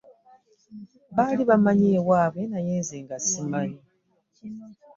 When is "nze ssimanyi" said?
3.17-3.79